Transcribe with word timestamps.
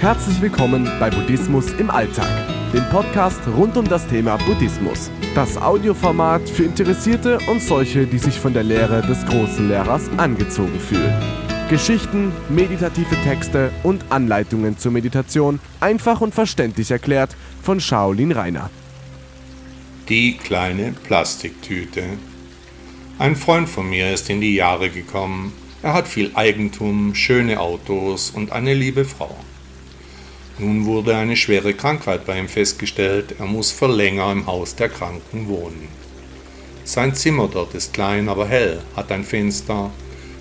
Herzlich 0.00 0.40
willkommen 0.40 0.88
bei 1.00 1.10
Buddhismus 1.10 1.72
im 1.72 1.90
Alltag, 1.90 2.30
dem 2.72 2.88
Podcast 2.88 3.40
rund 3.48 3.76
um 3.76 3.84
das 3.84 4.06
Thema 4.06 4.36
Buddhismus. 4.36 5.10
Das 5.34 5.56
Audioformat 5.56 6.48
für 6.48 6.62
Interessierte 6.62 7.40
und 7.50 7.60
solche, 7.60 8.06
die 8.06 8.18
sich 8.18 8.38
von 8.38 8.54
der 8.54 8.62
Lehre 8.62 9.02
des 9.02 9.26
großen 9.26 9.66
Lehrers 9.66 10.08
angezogen 10.16 10.78
fühlen. 10.78 11.12
Geschichten, 11.68 12.30
meditative 12.48 13.16
Texte 13.24 13.72
und 13.82 14.04
Anleitungen 14.08 14.78
zur 14.78 14.92
Meditation 14.92 15.58
einfach 15.80 16.20
und 16.20 16.32
verständlich 16.32 16.92
erklärt 16.92 17.34
von 17.60 17.80
Shaolin 17.80 18.30
Rainer. 18.30 18.70
Die 20.08 20.36
kleine 20.36 20.92
Plastiktüte. 20.92 22.04
Ein 23.18 23.34
Freund 23.34 23.68
von 23.68 23.90
mir 23.90 24.14
ist 24.14 24.30
in 24.30 24.40
die 24.40 24.54
Jahre 24.54 24.90
gekommen. 24.90 25.52
Er 25.82 25.92
hat 25.92 26.06
viel 26.06 26.30
Eigentum, 26.34 27.16
schöne 27.16 27.58
Autos 27.58 28.30
und 28.30 28.52
eine 28.52 28.74
liebe 28.74 29.04
Frau. 29.04 29.36
Nun 30.60 30.86
wurde 30.86 31.16
eine 31.16 31.36
schwere 31.36 31.72
Krankheit 31.72 32.26
bei 32.26 32.36
ihm 32.36 32.48
festgestellt, 32.48 33.36
er 33.38 33.46
muss 33.46 33.70
für 33.70 33.86
länger 33.86 34.32
im 34.32 34.46
Haus 34.46 34.74
der 34.74 34.88
Kranken 34.88 35.48
wohnen. 35.48 35.88
Sein 36.84 37.14
Zimmer 37.14 37.48
dort 37.52 37.74
ist 37.74 37.92
klein, 37.92 38.28
aber 38.28 38.48
hell, 38.48 38.80
hat 38.96 39.12
ein 39.12 39.22
Fenster, 39.22 39.92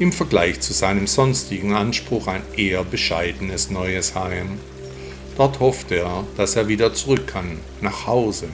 im 0.00 0.10
Vergleich 0.12 0.60
zu 0.60 0.72
seinem 0.72 1.06
sonstigen 1.06 1.74
Anspruch 1.74 2.26
ein 2.26 2.42
eher 2.56 2.82
bescheidenes 2.82 3.70
neues 3.70 4.16
Heim. 4.16 4.58
Dort 5.36 5.60
hofft 5.60 5.92
er, 5.92 6.24
dass 6.36 6.56
er 6.56 6.66
wieder 6.66 6.92
zurück 6.92 7.28
kann, 7.28 7.58
nach 7.80 8.06
Hause. 8.06 8.48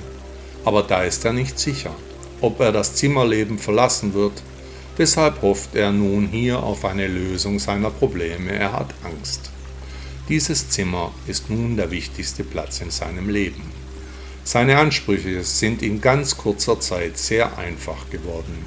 Aber 0.64 0.83
da 0.83 1.05
ist 1.05 1.25
er 1.25 1.33
nicht 1.33 1.59
sicher, 1.59 1.95
ob 2.41 2.61
er 2.61 2.73
das 2.73 2.97
Zimmerleben 2.97 3.59
verlassen 3.59 4.12
wird. 4.12 4.42
Deshalb 4.98 5.41
hofft 5.41 5.75
er 5.75 5.92
nun 5.92 6.27
hier 6.27 6.62
auf 6.62 6.84
eine 6.84 7.06
Lösung 7.06 7.59
seiner 7.61 7.91
Probleme. 7.91 8.53
Er 8.53 8.72
hat 8.72 8.92
Angst. 9.05 9.53
Dieses 10.28 10.70
Zimmer 10.70 11.12
ist 11.28 11.50
nun 11.50 11.77
der 11.77 11.92
wichtigste 11.92 12.42
Platz 12.42 12.80
in 12.80 12.91
seinem 12.91 13.28
Leben. 13.28 13.62
Seine 14.42 14.78
Ansprüche 14.78 15.44
sind 15.44 15.82
in 15.82 16.00
ganz 16.00 16.36
kurzer 16.36 16.80
Zeit 16.80 17.16
sehr 17.16 17.56
einfach 17.58 18.10
geworden. 18.10 18.64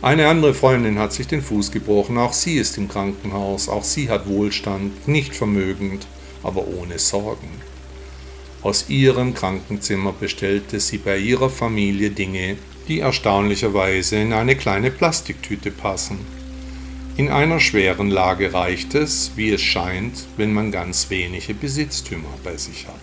Eine 0.00 0.28
andere 0.28 0.54
Freundin 0.54 0.98
hat 0.98 1.12
sich 1.12 1.26
den 1.26 1.42
Fuß 1.42 1.72
gebrochen, 1.72 2.16
auch 2.16 2.32
sie 2.32 2.54
ist 2.54 2.78
im 2.78 2.88
Krankenhaus, 2.88 3.68
auch 3.68 3.84
sie 3.84 4.08
hat 4.08 4.26
Wohlstand, 4.26 5.06
nicht 5.06 5.36
vermögend, 5.36 6.06
aber 6.42 6.66
ohne 6.66 6.98
Sorgen. 6.98 7.50
Aus 8.62 8.86
ihrem 8.88 9.34
Krankenzimmer 9.34 10.12
bestellte 10.12 10.80
sie 10.80 10.98
bei 10.98 11.18
ihrer 11.18 11.50
Familie 11.50 12.10
Dinge, 12.10 12.56
die 12.88 13.00
erstaunlicherweise 13.00 14.16
in 14.16 14.32
eine 14.32 14.56
kleine 14.56 14.90
Plastiktüte 14.90 15.70
passen. 15.70 16.41
In 17.14 17.28
einer 17.28 17.60
schweren 17.60 18.08
Lage 18.08 18.54
reicht 18.54 18.94
es, 18.94 19.32
wie 19.36 19.50
es 19.50 19.60
scheint, 19.60 20.24
wenn 20.38 20.54
man 20.54 20.72
ganz 20.72 21.10
wenige 21.10 21.52
Besitztümer 21.52 22.32
bei 22.42 22.56
sich 22.56 22.86
hat. 22.86 22.94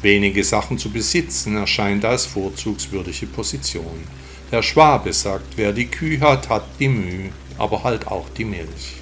Wenige 0.00 0.42
Sachen 0.42 0.78
zu 0.78 0.90
besitzen 0.90 1.56
erscheint 1.56 2.06
als 2.06 2.24
vorzugswürdige 2.24 3.26
Position. 3.26 4.02
Der 4.50 4.62
Schwabe 4.62 5.12
sagt, 5.12 5.58
wer 5.58 5.74
die 5.74 5.88
Kühe 5.88 6.20
hat, 6.20 6.48
hat 6.48 6.64
die 6.80 6.88
Mühe, 6.88 7.28
aber 7.58 7.84
halt 7.84 8.06
auch 8.06 8.30
die 8.30 8.46
Milch. 8.46 8.94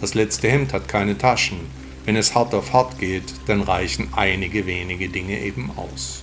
Das 0.00 0.14
letzte 0.14 0.48
Hemd 0.48 0.72
hat 0.72 0.88
keine 0.88 1.18
Taschen. 1.18 1.60
Wenn 2.06 2.16
es 2.16 2.34
hart 2.34 2.54
auf 2.54 2.72
hart 2.72 2.98
geht, 2.98 3.34
dann 3.46 3.60
reichen 3.60 4.08
einige 4.16 4.64
wenige 4.64 5.10
Dinge 5.10 5.38
eben 5.40 5.70
aus. 5.76 6.22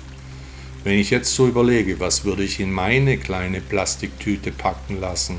Wenn 0.84 0.98
ich 0.98 1.12
jetzt 1.12 1.36
so 1.36 1.48
überlege, 1.48 2.00
was 2.00 2.26
würde 2.26 2.44
ich 2.44 2.60
in 2.60 2.72
meine 2.72 3.20
kleine 3.20 3.62
Plastiktüte 3.62 4.52
packen 4.52 5.00
lassen, 5.00 5.38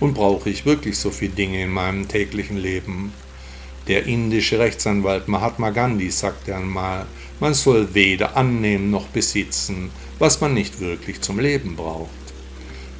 und 0.00 0.14
brauche 0.14 0.50
ich 0.50 0.66
wirklich 0.66 0.98
so 0.98 1.10
viele 1.10 1.32
Dinge 1.32 1.62
in 1.62 1.70
meinem 1.70 2.08
täglichen 2.08 2.56
Leben? 2.56 3.12
Der 3.86 4.06
indische 4.06 4.58
Rechtsanwalt 4.58 5.28
Mahatma 5.28 5.70
Gandhi 5.70 6.10
sagte 6.10 6.56
einmal, 6.56 7.06
man 7.38 7.54
soll 7.54 7.94
weder 7.94 8.36
annehmen 8.36 8.90
noch 8.90 9.06
besitzen, 9.06 9.90
was 10.18 10.40
man 10.40 10.54
nicht 10.54 10.80
wirklich 10.80 11.20
zum 11.20 11.38
Leben 11.38 11.76
braucht. 11.76 12.10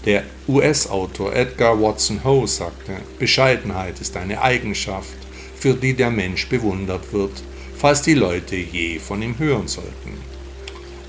Der 0.06 0.24
US-Autor 0.48 1.34
Edgar 1.34 1.80
Watson 1.80 2.24
Howe 2.24 2.48
sagte, 2.48 2.96
Bescheidenheit 3.18 4.00
ist 4.00 4.16
eine 4.16 4.40
Eigenschaft, 4.40 5.16
für 5.56 5.74
die 5.74 5.92
der 5.92 6.10
Mensch 6.10 6.48
bewundert 6.48 7.12
wird, 7.12 7.42
falls 7.76 8.00
die 8.00 8.14
Leute 8.14 8.56
je 8.56 8.98
von 8.98 9.20
ihm 9.20 9.38
hören 9.38 9.68
sollten. 9.68 10.18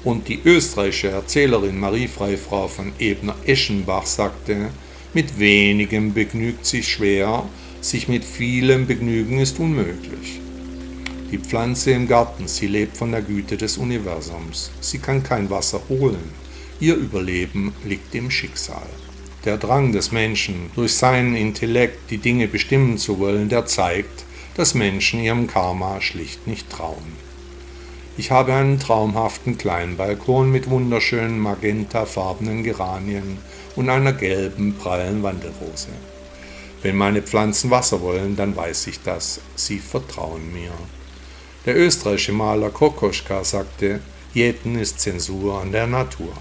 Und 0.04 0.28
die 0.28 0.42
österreichische 0.44 1.10
Erzählerin 1.10 1.80
Marie 1.80 2.08
Freifrau 2.08 2.68
von 2.68 2.92
Ebner-Eschenbach 3.00 4.06
sagte, 4.06 4.72
mit 5.14 5.40
wenigem 5.40 6.14
begnügt 6.14 6.66
sich 6.66 6.88
schwer, 6.88 7.44
sich 7.82 8.08
mit 8.08 8.24
vielem 8.24 8.88
begnügen 8.88 9.40
ist 9.40 9.60
unmöglich. 9.60 10.40
Die 11.32 11.38
Pflanze 11.38 11.92
im 11.92 12.08
Garten, 12.08 12.48
sie 12.48 12.68
lebt 12.68 12.98
von 12.98 13.12
der 13.12 13.22
Güte 13.22 13.58
des 13.58 13.78
Universums. 13.78 14.72
Sie 14.82 15.00
kann 15.00 15.24
kein 15.24 15.50
Wasser 15.50 15.82
holen. 15.90 16.30
Ihr 16.80 16.96
Überleben 16.96 17.74
liegt 17.86 18.14
im 18.16 18.30
Schicksal. 18.32 18.88
Der 19.46 19.58
Drang 19.58 19.92
des 19.92 20.12
Menschen, 20.12 20.70
durch 20.76 20.94
seinen 20.94 21.36
Intellekt 21.36 22.12
die 22.12 22.18
Dinge 22.18 22.48
bestimmen 22.48 22.98
zu 22.98 23.20
wollen, 23.20 23.50
der 23.50 23.66
zeigt, 23.66 24.26
dass 24.56 24.76
Menschen 24.76 25.22
ihrem 25.22 25.48
Karma 25.48 26.02
schlicht 26.02 26.48
nicht 26.48 26.70
trauen. 26.70 27.31
Ich 28.22 28.30
habe 28.30 28.54
einen 28.54 28.80
traumhaften 28.80 29.58
kleinen 29.58 29.98
Balkon 29.98 30.52
mit 30.52 30.70
wunderschönen 30.70 31.40
magentafarbenen 31.40 32.62
Geranien 32.62 33.40
und 33.76 33.90
einer 33.90 34.14
gelben, 34.14 34.76
prallen 34.76 35.24
Wandelrose. 35.24 35.88
Wenn 36.84 36.98
meine 36.98 37.24
Pflanzen 37.24 37.72
Wasser 37.72 38.00
wollen, 38.02 38.36
dann 38.36 38.56
weiß 38.56 38.86
ich 38.86 39.02
das. 39.02 39.42
Sie 39.56 39.80
vertrauen 39.80 40.54
mir. 40.54 40.70
Der 41.66 41.76
österreichische 41.76 42.32
Maler 42.32 42.70
Kokoschka 42.70 43.44
sagte, 43.44 44.02
Jäten 44.36 44.78
ist 44.78 45.00
Zensur 45.00 45.60
an 45.60 45.72
der 45.72 45.88
Natur. 45.88 46.32